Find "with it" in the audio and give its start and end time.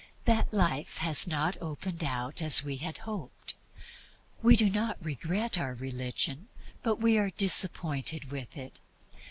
8.31-8.79